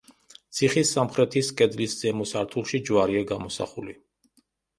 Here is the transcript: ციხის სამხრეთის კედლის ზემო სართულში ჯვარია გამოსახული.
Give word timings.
ციხის 0.59 0.93
სამხრეთის 0.95 1.49
კედლის 1.59 1.93
ზემო 1.99 2.25
სართულში 2.31 2.81
ჯვარია 2.89 3.23
გამოსახული. 3.35 3.97